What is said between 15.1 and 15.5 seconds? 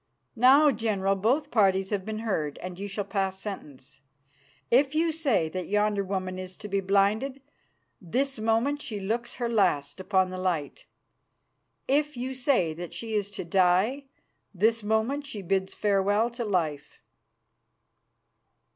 she